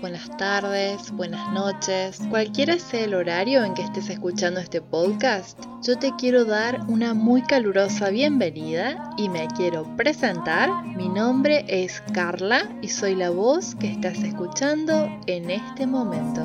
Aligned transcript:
buenas 0.00 0.34
tardes, 0.38 1.10
buenas 1.12 1.52
noches, 1.52 2.18
cualquiera 2.30 2.78
sea 2.78 3.04
el 3.04 3.12
horario 3.12 3.62
en 3.62 3.74
que 3.74 3.82
estés 3.82 4.08
escuchando 4.08 4.58
este 4.58 4.80
podcast, 4.80 5.58
yo 5.82 5.98
te 5.98 6.12
quiero 6.16 6.46
dar 6.46 6.80
una 6.88 7.12
muy 7.12 7.42
calurosa 7.42 8.08
bienvenida 8.08 9.10
y 9.18 9.28
me 9.28 9.46
quiero 9.48 9.84
presentar. 9.96 10.70
Mi 10.96 11.10
nombre 11.10 11.66
es 11.68 12.02
Carla 12.14 12.70
y 12.80 12.88
soy 12.88 13.16
la 13.16 13.28
voz 13.28 13.74
que 13.74 13.92
estás 13.92 14.18
escuchando 14.22 15.10
en 15.26 15.50
este 15.50 15.86
momento. 15.86 16.42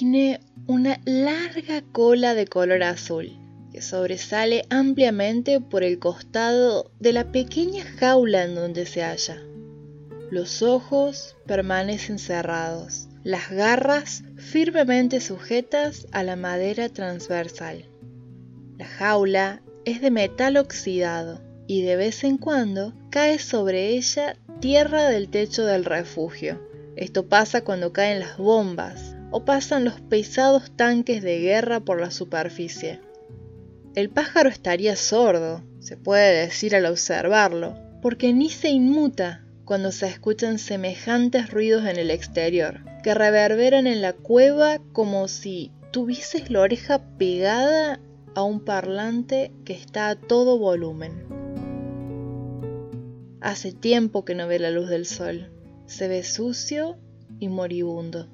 Tiene 0.00 0.40
una 0.66 0.98
larga 1.04 1.82
cola 1.92 2.32
de 2.32 2.46
color 2.46 2.82
azul 2.82 3.38
que 3.70 3.82
sobresale 3.82 4.64
ampliamente 4.70 5.60
por 5.60 5.84
el 5.84 5.98
costado 5.98 6.90
de 7.00 7.12
la 7.12 7.30
pequeña 7.30 7.84
jaula 7.84 8.44
en 8.44 8.54
donde 8.54 8.86
se 8.86 9.02
halla. 9.02 9.36
Los 10.30 10.62
ojos 10.62 11.36
permanecen 11.44 12.18
cerrados, 12.18 13.08
las 13.24 13.50
garras 13.50 14.24
firmemente 14.38 15.20
sujetas 15.20 16.06
a 16.12 16.22
la 16.22 16.34
madera 16.34 16.88
transversal. 16.88 17.84
La 18.78 18.86
jaula 18.86 19.60
es 19.84 20.00
de 20.00 20.10
metal 20.10 20.56
oxidado 20.56 21.42
y 21.66 21.82
de 21.82 21.96
vez 21.96 22.24
en 22.24 22.38
cuando 22.38 22.94
cae 23.10 23.38
sobre 23.38 23.90
ella 23.90 24.38
tierra 24.60 25.10
del 25.10 25.28
techo 25.28 25.66
del 25.66 25.84
refugio 25.84 26.58
esto 26.96 27.26
pasa 27.26 27.62
cuando 27.62 27.92
caen 27.92 28.20
las 28.20 28.36
bombas 28.36 29.09
o 29.30 29.44
pasan 29.44 29.84
los 29.84 30.00
pesados 30.00 30.70
tanques 30.76 31.22
de 31.22 31.38
guerra 31.38 31.80
por 31.80 32.00
la 32.00 32.10
superficie. 32.10 33.00
El 33.94 34.10
pájaro 34.10 34.48
estaría 34.48 34.96
sordo, 34.96 35.62
se 35.80 35.96
puede 35.96 36.46
decir 36.46 36.76
al 36.76 36.86
observarlo, 36.86 37.76
porque 38.02 38.32
ni 38.32 38.48
se 38.48 38.70
inmuta 38.70 39.44
cuando 39.64 39.92
se 39.92 40.06
escuchan 40.06 40.58
semejantes 40.58 41.50
ruidos 41.50 41.86
en 41.86 41.96
el 41.96 42.10
exterior, 42.10 42.80
que 43.02 43.14
reverberan 43.14 43.86
en 43.86 44.02
la 44.02 44.12
cueva 44.12 44.78
como 44.92 45.28
si 45.28 45.72
tuvieses 45.90 46.50
la 46.50 46.60
oreja 46.60 47.00
pegada 47.18 48.00
a 48.34 48.42
un 48.42 48.60
parlante 48.60 49.52
que 49.64 49.72
está 49.72 50.08
a 50.08 50.16
todo 50.16 50.58
volumen. 50.58 51.24
Hace 53.40 53.72
tiempo 53.72 54.24
que 54.24 54.34
no 54.34 54.46
ve 54.46 54.58
la 54.58 54.70
luz 54.70 54.88
del 54.88 55.06
sol 55.06 55.50
se 55.90 56.06
ve 56.06 56.22
sucio 56.22 56.96
y 57.40 57.48
moribundo. 57.48 58.28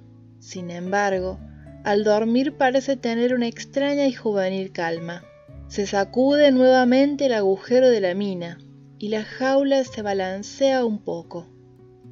Sin 0.46 0.70
embargo, 0.70 1.40
al 1.82 2.04
dormir 2.04 2.52
parece 2.52 2.96
tener 2.96 3.34
una 3.34 3.48
extraña 3.48 4.06
y 4.06 4.12
juvenil 4.12 4.70
calma. 4.70 5.24
Se 5.66 5.88
sacude 5.88 6.52
nuevamente 6.52 7.26
el 7.26 7.34
agujero 7.34 7.90
de 7.90 8.00
la 8.00 8.14
mina 8.14 8.58
y 8.96 9.08
la 9.08 9.24
jaula 9.24 9.82
se 9.82 10.02
balancea 10.02 10.84
un 10.84 11.02
poco. 11.02 11.48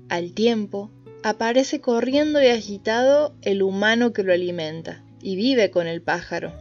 Al 0.08 0.32
tiempo, 0.32 0.90
aparece 1.22 1.80
corriendo 1.80 2.42
y 2.42 2.48
agitado 2.48 3.36
el 3.40 3.62
humano 3.62 4.12
que 4.12 4.24
lo 4.24 4.32
alimenta 4.32 5.04
y 5.22 5.36
vive 5.36 5.70
con 5.70 5.86
el 5.86 6.02
pájaro. 6.02 6.52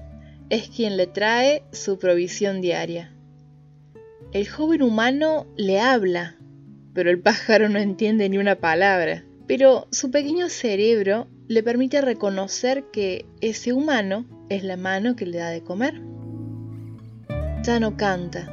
Es 0.52 0.70
quien 0.70 0.96
le 0.96 1.08
trae 1.08 1.64
su 1.72 1.98
provisión 1.98 2.62
diaria. 2.62 3.16
El 4.32 4.48
joven 4.48 4.84
humano 4.84 5.48
le 5.58 5.80
habla 5.80 6.38
pero 6.94 7.10
el 7.10 7.20
pájaro 7.20 7.68
no 7.68 7.80
entiende 7.80 8.30
ni 8.30 8.38
una 8.38 8.60
palabra. 8.60 9.24
Pero 9.48 9.88
su 9.92 10.12
pequeño 10.12 10.50
cerebro 10.50 11.28
le 11.48 11.64
permite 11.64 12.02
reconocer 12.02 12.86
que 12.92 13.26
ese 13.42 13.74
humano 13.74 14.26
es 14.50 14.64
la 14.64 14.78
mano 14.78 15.16
que 15.16 15.26
le 15.26 15.38
da 15.38 15.50
de 15.50 15.64
comer. 15.64 16.02
Ya 17.64 17.80
no 17.80 17.98
canta, 17.98 18.50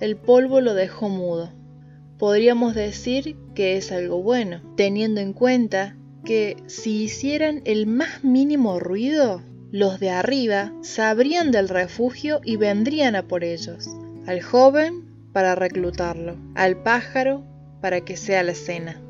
el 0.00 0.16
polvo 0.16 0.60
lo 0.60 0.74
dejó 0.74 1.08
mudo. 1.08 1.52
Podríamos 2.18 2.74
decir 2.74 3.36
que 3.54 3.76
es 3.76 3.92
algo 3.92 4.22
bueno, 4.22 4.60
teniendo 4.76 5.20
en 5.20 5.32
cuenta 5.32 5.96
que 6.24 6.56
si 6.66 7.02
hicieran 7.02 7.62
el 7.64 7.86
más 7.86 8.24
mínimo 8.24 8.80
ruido, 8.80 9.42
los 9.70 10.00
de 10.00 10.10
arriba 10.10 10.72
sabrían 10.82 11.50
del 11.50 11.68
refugio 11.68 12.40
y 12.44 12.56
vendrían 12.56 13.16
a 13.16 13.26
por 13.26 13.44
ellos. 13.44 13.88
Al 14.26 14.40
joven 14.40 15.04
para 15.32 15.54
reclutarlo, 15.54 16.36
al 16.54 16.82
pájaro 16.82 17.44
para 17.80 18.02
que 18.02 18.16
sea 18.16 18.42
la 18.42 18.54
cena. 18.54 19.03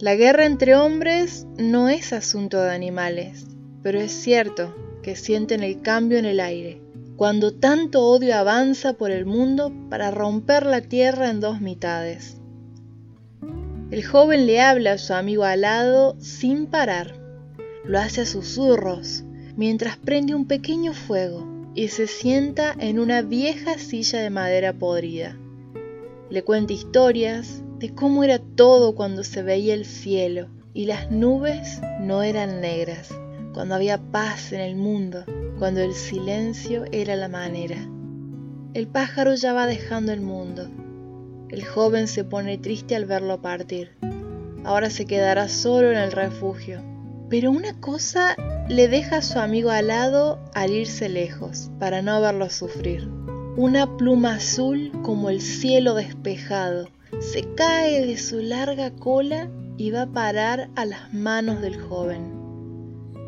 La 0.00 0.14
guerra 0.14 0.46
entre 0.46 0.76
hombres 0.76 1.46
no 1.58 1.90
es 1.90 2.14
asunto 2.14 2.58
de 2.58 2.70
animales, 2.70 3.44
pero 3.82 4.00
es 4.00 4.12
cierto 4.12 4.74
que 5.02 5.14
sienten 5.14 5.62
el 5.62 5.82
cambio 5.82 6.16
en 6.16 6.24
el 6.24 6.40
aire, 6.40 6.80
cuando 7.16 7.52
tanto 7.52 8.06
odio 8.06 8.34
avanza 8.34 8.94
por 8.94 9.10
el 9.10 9.26
mundo 9.26 9.70
para 9.90 10.10
romper 10.10 10.64
la 10.64 10.80
tierra 10.80 11.28
en 11.28 11.40
dos 11.40 11.60
mitades. 11.60 12.38
El 13.90 14.02
joven 14.02 14.46
le 14.46 14.62
habla 14.62 14.92
a 14.92 14.98
su 14.98 15.12
amigo 15.12 15.44
alado 15.44 16.16
sin 16.18 16.64
parar. 16.64 17.20
Lo 17.84 17.98
hace 17.98 18.22
a 18.22 18.26
susurros, 18.26 19.24
mientras 19.54 19.98
prende 19.98 20.34
un 20.34 20.46
pequeño 20.46 20.94
fuego 20.94 21.46
y 21.74 21.88
se 21.88 22.06
sienta 22.06 22.74
en 22.78 23.00
una 23.00 23.20
vieja 23.20 23.76
silla 23.76 24.20
de 24.20 24.30
madera 24.30 24.72
podrida. 24.72 25.36
Le 26.30 26.42
cuenta 26.42 26.72
historias, 26.72 27.62
de 27.80 27.94
cómo 27.94 28.22
era 28.24 28.38
todo 28.38 28.94
cuando 28.94 29.24
se 29.24 29.42
veía 29.42 29.72
el 29.72 29.86
cielo 29.86 30.48
y 30.74 30.84
las 30.84 31.10
nubes 31.10 31.80
no 31.98 32.22
eran 32.22 32.60
negras, 32.60 33.08
cuando 33.54 33.74
había 33.74 33.96
paz 33.96 34.52
en 34.52 34.60
el 34.60 34.76
mundo, 34.76 35.24
cuando 35.58 35.80
el 35.80 35.94
silencio 35.94 36.84
era 36.92 37.16
la 37.16 37.28
manera. 37.28 37.78
El 38.74 38.86
pájaro 38.86 39.34
ya 39.34 39.54
va 39.54 39.66
dejando 39.66 40.12
el 40.12 40.20
mundo. 40.20 40.68
El 41.48 41.64
joven 41.64 42.06
se 42.06 42.22
pone 42.22 42.58
triste 42.58 42.94
al 42.94 43.06
verlo 43.06 43.40
partir. 43.40 43.96
Ahora 44.62 44.90
se 44.90 45.06
quedará 45.06 45.48
solo 45.48 45.90
en 45.90 45.96
el 45.96 46.12
refugio. 46.12 46.82
Pero 47.30 47.50
una 47.50 47.80
cosa 47.80 48.36
le 48.68 48.88
deja 48.88 49.16
a 49.16 49.22
su 49.22 49.38
amigo 49.38 49.70
al 49.70 49.86
lado 49.86 50.38
al 50.52 50.70
irse 50.70 51.08
lejos, 51.08 51.70
para 51.78 52.02
no 52.02 52.20
verlo 52.20 52.50
sufrir. 52.50 53.08
Una 53.56 53.96
pluma 53.96 54.34
azul 54.34 54.92
como 55.02 55.30
el 55.30 55.40
cielo 55.40 55.94
despejado, 55.94 56.88
se 57.18 57.42
cae 57.54 58.06
de 58.06 58.16
su 58.16 58.40
larga 58.40 58.90
cola 58.92 59.50
y 59.76 59.90
va 59.90 60.02
a 60.02 60.12
parar 60.12 60.70
a 60.76 60.84
las 60.84 61.12
manos 61.12 61.60
del 61.60 61.80
joven. 61.80 62.32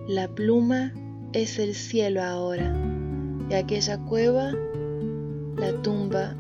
La 0.08 0.28
pluma 0.28 0.92
es 1.32 1.58
el 1.58 1.74
cielo 1.74 2.22
ahora 2.22 2.74
y 3.50 3.54
aquella 3.54 3.98
cueva 3.98 4.52
la 5.56 5.72
tumba 5.82 6.34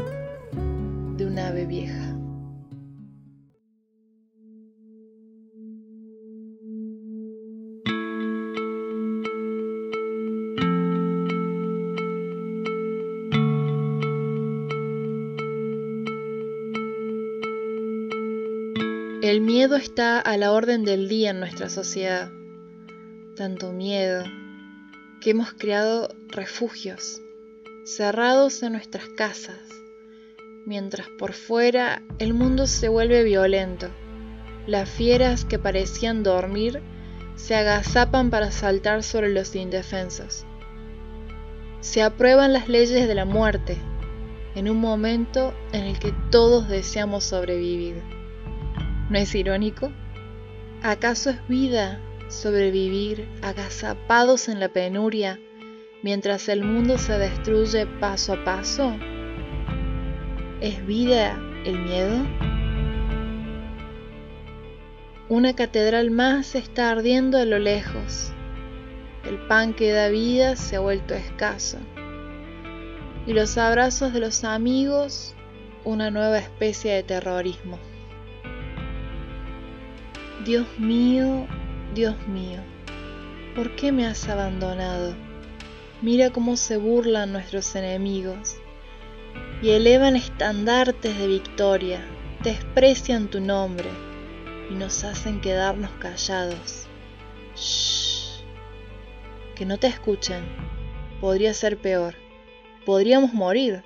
de 1.16 1.26
un 1.26 1.38
ave 1.38 1.66
vieja. 1.66 2.11
El 19.32 19.40
miedo 19.40 19.76
está 19.76 20.20
a 20.20 20.36
la 20.36 20.52
orden 20.52 20.84
del 20.84 21.08
día 21.08 21.30
en 21.30 21.40
nuestra 21.40 21.70
sociedad. 21.70 22.30
Tanto 23.34 23.72
miedo 23.72 24.24
que 25.22 25.30
hemos 25.30 25.54
creado 25.54 26.14
refugios 26.28 27.22
cerrados 27.86 28.62
en 28.62 28.72
nuestras 28.72 29.08
casas, 29.16 29.58
mientras 30.66 31.06
por 31.18 31.32
fuera 31.32 32.02
el 32.18 32.34
mundo 32.34 32.66
se 32.66 32.90
vuelve 32.90 33.24
violento. 33.24 33.88
Las 34.66 34.90
fieras 34.90 35.46
que 35.46 35.58
parecían 35.58 36.22
dormir 36.22 36.82
se 37.34 37.54
agazapan 37.54 38.28
para 38.28 38.50
saltar 38.50 39.02
sobre 39.02 39.30
los 39.30 39.56
indefensos. 39.56 40.44
Se 41.80 42.02
aprueban 42.02 42.52
las 42.52 42.68
leyes 42.68 43.08
de 43.08 43.14
la 43.14 43.24
muerte 43.24 43.78
en 44.54 44.68
un 44.68 44.76
momento 44.76 45.54
en 45.72 45.84
el 45.84 45.98
que 45.98 46.12
todos 46.30 46.68
deseamos 46.68 47.24
sobrevivir. 47.24 48.21
¿No 49.12 49.18
es 49.18 49.34
irónico? 49.34 49.92
¿Acaso 50.82 51.28
es 51.28 51.46
vida 51.46 52.00
sobrevivir 52.30 53.28
agazapados 53.42 54.48
en 54.48 54.58
la 54.58 54.70
penuria 54.70 55.38
mientras 56.02 56.48
el 56.48 56.64
mundo 56.64 56.96
se 56.96 57.18
destruye 57.18 57.84
paso 58.00 58.32
a 58.32 58.44
paso? 58.44 58.96
¿Es 60.62 60.86
vida 60.86 61.38
el 61.66 61.78
miedo? 61.80 62.26
Una 65.28 65.54
catedral 65.54 66.10
más 66.10 66.54
está 66.54 66.88
ardiendo 66.88 67.36
a 67.36 67.44
lo 67.44 67.58
lejos. 67.58 68.32
El 69.28 69.46
pan 69.46 69.74
que 69.74 69.92
da 69.92 70.08
vida 70.08 70.56
se 70.56 70.76
ha 70.76 70.80
vuelto 70.80 71.12
escaso. 71.12 71.76
Y 73.26 73.34
los 73.34 73.58
abrazos 73.58 74.14
de 74.14 74.20
los 74.20 74.42
amigos, 74.42 75.34
una 75.84 76.10
nueva 76.10 76.38
especie 76.38 76.94
de 76.94 77.02
terrorismo. 77.02 77.78
Dios 80.44 80.66
mío, 80.76 81.46
Dios 81.94 82.16
mío, 82.26 82.58
¿por 83.54 83.76
qué 83.76 83.92
me 83.92 84.06
has 84.06 84.28
abandonado? 84.28 85.14
Mira 86.00 86.30
cómo 86.30 86.56
se 86.56 86.78
burlan 86.78 87.32
nuestros 87.32 87.76
enemigos 87.76 88.56
y 89.62 89.70
elevan 89.70 90.16
estandartes 90.16 91.16
de 91.16 91.28
victoria, 91.28 92.04
desprecian 92.42 93.28
tu 93.28 93.40
nombre 93.40 93.88
y 94.68 94.74
nos 94.74 95.04
hacen 95.04 95.40
quedarnos 95.40 95.92
callados. 96.00 96.88
Shh. 97.54 98.42
Que 99.54 99.64
no 99.64 99.78
te 99.78 99.86
escuchen. 99.86 100.42
Podría 101.20 101.54
ser 101.54 101.78
peor. 101.78 102.16
Podríamos 102.84 103.32
morir. 103.32 103.84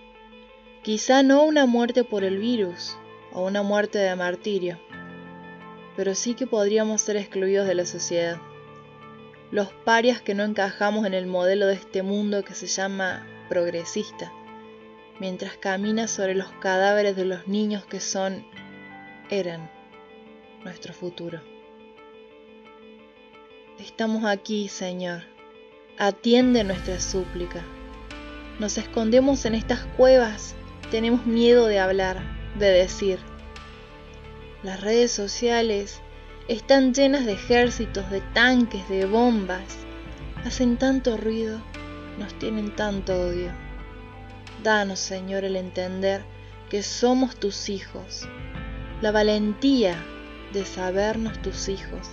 Quizá 0.83 1.23
no 1.23 1.45
una 1.45 1.67
muerte 1.67 2.03
por 2.03 2.25
el 2.25 2.39
virus 2.39 2.97
o 3.35 3.45
una 3.45 3.63
muerte 3.63 3.99
de 3.99 4.17
martirio, 4.17 4.79
pero 5.97 6.15
sí 6.15 6.35
que 6.35 6.47
podríamos 6.47 7.01
ser 7.01 7.17
excluidos 7.17 7.67
de 7.67 7.75
la 7.75 7.87
sociedad. 7.87 8.39
Los 9.51 9.73
parias 9.73 10.21
que 10.21 10.35
no 10.35 10.45
encajamos 10.45 11.07
en 11.07 11.15
el 11.15 11.27
modelo 11.27 11.67
de 11.67 11.75
este 11.75 12.03
mundo 12.03 12.45
que 12.45 12.55
se 12.55 12.67
llama 12.67 13.27
progresista 13.49 14.33
mientras 15.19 15.57
camina 15.57 16.09
sobre 16.09 16.35
los 16.35 16.51
cadáveres 16.61 17.17
de 17.17 17.25
los 17.25 17.47
niños 17.49 17.85
que 17.87 18.01
son, 18.01 18.45
eran, 19.31 19.71
nuestro 20.65 20.93
futuro. 20.93 21.41
Estamos 23.79 24.25
aquí, 24.25 24.69
Señor. 24.69 25.23
Atiende 25.99 26.65
nuestra 26.65 27.01
súplica. 27.01 27.63
Nos 28.59 28.79
escondemos 28.79 29.45
en 29.45 29.55
estas 29.55 29.85
cuevas, 29.97 30.55
tenemos 30.91 31.27
miedo 31.27 31.67
de 31.67 31.79
hablar, 31.79 32.23
de 32.59 32.71
decir. 32.71 33.19
Las 34.67 34.81
redes 34.81 35.13
sociales 35.13 36.01
están 36.49 36.93
llenas 36.93 37.25
de 37.25 37.35
ejércitos, 37.35 38.11
de 38.11 38.21
tanques, 38.21 38.89
de 38.89 39.07
bombas. 39.07 39.63
Hacen 40.45 40.77
tanto 40.77 41.17
ruido, 41.17 41.61
nos 42.19 42.37
tienen 42.41 42.75
tanto 42.75 43.29
odio. 43.29 43.53
Danos, 44.65 44.99
Señor, 44.99 45.45
el 45.45 45.55
entender 45.55 46.25
que 46.69 46.83
somos 46.83 47.37
tus 47.37 47.69
hijos, 47.69 48.27
la 49.03 49.13
valentía 49.13 50.05
de 50.53 50.65
sabernos 50.65 51.41
tus 51.43 51.69
hijos, 51.69 52.09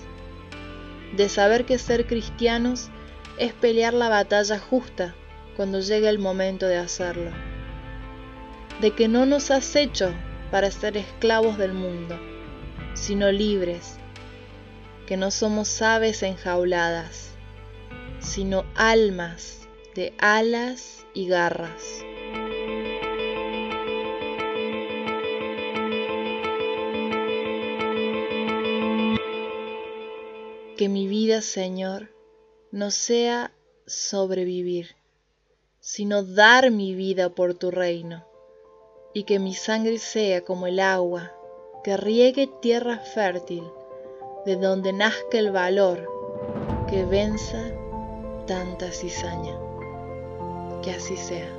de 1.17 1.29
saber 1.29 1.65
que 1.65 1.79
ser 1.79 2.05
cristianos 2.05 2.91
es 3.39 3.51
pelear 3.53 3.95
la 3.95 4.09
batalla 4.09 4.59
justa 4.59 5.15
cuando 5.57 5.79
llegue 5.79 6.07
el 6.07 6.19
momento 6.19 6.67
de 6.67 6.77
hacerlo, 6.77 7.31
de 8.79 8.91
que 8.91 9.07
no 9.07 9.25
nos 9.25 9.49
has 9.49 9.75
hecho 9.75 10.13
para 10.51 10.69
ser 10.69 10.97
esclavos 10.97 11.57
del 11.57 11.73
mundo, 11.73 12.15
sino 12.93 13.31
libres, 13.31 13.97
que 15.07 15.17
no 15.17 15.31
somos 15.31 15.81
aves 15.81 16.23
enjauladas, 16.23 17.31
sino 18.19 18.65
almas 18.75 19.67
de 19.95 20.13
alas 20.17 21.05
y 21.13 21.27
garras. 21.27 22.03
Que 30.77 30.89
mi 30.89 31.07
vida, 31.07 31.41
Señor, 31.41 32.09
no 32.71 32.89
sea 32.89 33.51
sobrevivir, 33.85 34.95
sino 35.79 36.23
dar 36.23 36.71
mi 36.71 36.95
vida 36.95 37.29
por 37.29 37.53
tu 37.53 37.69
reino, 37.69 38.25
y 39.13 39.23
que 39.23 39.37
mi 39.37 39.53
sangre 39.53 39.99
sea 39.99 40.43
como 40.43 40.65
el 40.65 40.79
agua 40.79 41.31
que 41.83 41.97
riegue 41.97 42.47
tierra 42.47 42.97
fértil, 42.97 43.63
de 44.45 44.55
donde 44.55 44.93
nazca 44.93 45.37
el 45.37 45.51
valor 45.51 46.09
que 46.89 47.03
venza 47.03 47.61
tanta 48.47 48.89
cizaña. 48.91 49.57
Que 50.81 50.91
así 50.91 51.17
sea. 51.17 51.49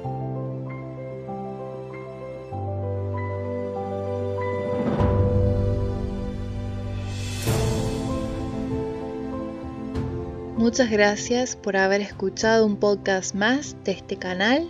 Muchas 10.56 10.90
gracias 10.90 11.56
por 11.56 11.76
haber 11.76 12.00
escuchado 12.00 12.64
un 12.64 12.76
podcast 12.76 13.34
más 13.34 13.76
de 13.84 13.92
este 13.92 14.16
canal. 14.16 14.66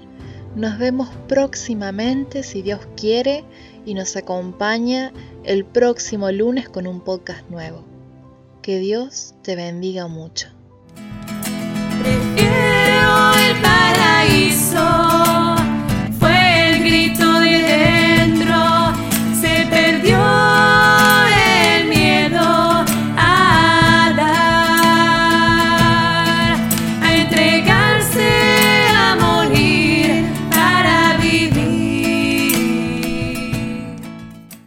Nos 0.54 0.78
vemos 0.78 1.08
próximamente, 1.26 2.44
si 2.44 2.62
Dios 2.62 2.80
quiere, 2.96 3.44
y 3.84 3.94
nos 3.94 4.16
acompaña 4.16 5.12
el 5.42 5.64
próximo 5.64 6.30
lunes 6.30 6.68
con 6.68 6.86
un 6.86 7.00
podcast 7.00 7.48
nuevo. 7.50 7.84
Que 8.62 8.78
Dios 8.78 9.34
te 9.42 9.56
bendiga 9.56 10.06
mucho. 10.06 10.48